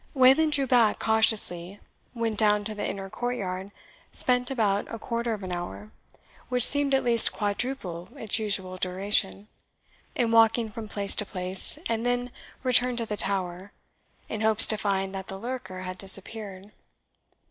[0.15, 1.79] Wayland drew back cautiously,
[2.15, 3.71] went down to the inner courtyard,
[4.11, 5.91] spent about a quarter of an hour,
[6.49, 9.47] which seemed at least quadruple its usual duration,
[10.15, 12.31] in walking from place to place, and then
[12.63, 13.73] returned to the tower,
[14.27, 16.71] in hopes to find that the lurker had disappeared.